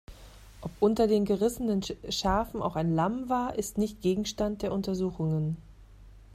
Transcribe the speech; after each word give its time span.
Ob 0.61 0.71
unter 0.79 1.05
den 1.05 1.25
gerissenen 1.25 1.81
Schafen 2.09 2.63
auch 2.63 2.75
ein 2.75 2.95
Lamm 2.95 3.29
war, 3.29 3.53
ist 3.53 3.77
nicht 3.77 4.01
Gegenstand 4.01 4.63
der 4.63 4.71
Untersuchungen. 4.71 5.57